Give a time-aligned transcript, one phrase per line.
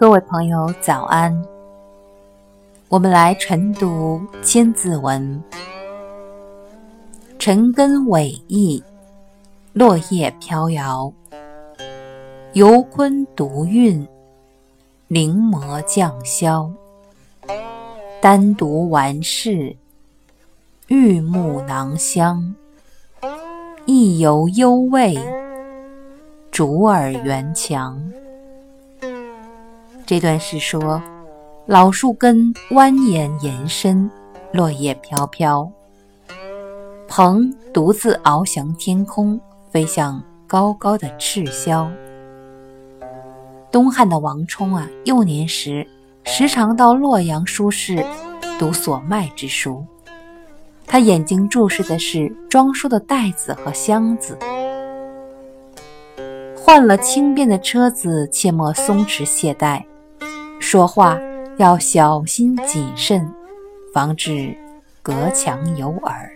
[0.00, 1.44] 各位朋友，早安！
[2.86, 5.42] 我们来晨读《千字文》。
[7.36, 8.80] 晨根尾翼，
[9.72, 11.12] 落叶飘摇。
[12.52, 14.06] 游鲲独韵，
[15.08, 16.70] 临摹降霄。
[18.20, 19.74] 单独完事，
[20.86, 22.54] 玉木囊香。
[23.84, 25.18] 意犹幽味，
[26.52, 28.00] 竹耳圆墙。
[30.08, 31.02] 这段是说，
[31.66, 34.10] 老树根蜿蜒延伸，
[34.54, 35.70] 落叶飘飘。
[37.06, 39.38] 鹏独自翱翔天空，
[39.70, 41.86] 飞向高高的赤霄。
[43.70, 45.86] 东汉的王充啊，幼年时
[46.24, 48.02] 时常到洛阳书市
[48.58, 49.84] 读所卖之书，
[50.86, 54.38] 他眼睛注视的是装书的袋子和箱子。
[56.56, 59.84] 换了轻便的车子，切莫松弛懈怠。
[60.70, 61.18] 说话
[61.56, 63.26] 要小心谨慎，
[63.94, 64.54] 防止
[65.00, 66.30] 隔墙有耳。